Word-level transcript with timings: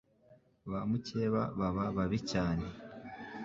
Ba 0.69 0.79
Mukeba 0.89 1.41
baba 1.59 1.85
babi 1.95 2.19
cyane 2.31 2.65